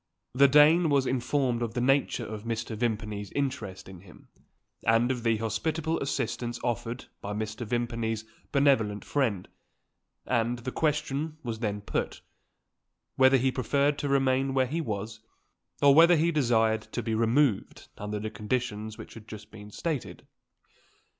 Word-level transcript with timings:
The 0.33 0.47
Dane 0.47 0.89
was 0.89 1.05
informed 1.05 1.61
of 1.61 1.75
the 1.75 1.79
nature 1.79 2.25
of 2.25 2.43
Mr. 2.43 2.75
Vimpany's 2.75 3.31
interest 3.33 3.87
in 3.87 3.99
him, 3.99 4.29
and 4.83 5.11
of 5.11 5.21
the 5.21 5.37
hospitable 5.37 5.99
assistance 5.99 6.59
offered 6.63 7.05
by 7.21 7.33
Mr. 7.33 7.67
Vimpany's 7.67 8.25
benevolent 8.51 9.05
friend; 9.05 9.47
and 10.25 10.57
the 10.57 10.71
question 10.71 11.37
was 11.43 11.59
then 11.59 11.81
put, 11.81 12.21
whether 13.15 13.37
he 13.37 13.51
preferred 13.51 13.99
to 13.99 14.09
remain 14.09 14.55
where 14.55 14.65
he 14.65 14.81
was, 14.81 15.19
or 15.83 15.93
whether 15.93 16.15
he 16.15 16.31
desired 16.31 16.81
to 16.93 17.03
be 17.03 17.13
removed 17.13 17.87
under 17.95 18.19
the 18.19 18.31
conditions 18.31 18.97
which 18.97 19.13
had 19.13 19.27
just 19.27 19.51
been 19.51 19.69
stated? 19.69 20.25